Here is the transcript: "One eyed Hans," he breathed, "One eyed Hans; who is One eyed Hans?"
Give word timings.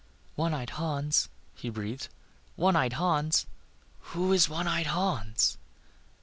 "One 0.33 0.51
eyed 0.51 0.71
Hans," 0.71 1.29
he 1.53 1.69
breathed, 1.69 2.07
"One 2.55 2.75
eyed 2.75 2.93
Hans; 2.93 3.45
who 3.99 4.33
is 4.33 4.49
One 4.49 4.67
eyed 4.67 4.87
Hans?" 4.87 5.59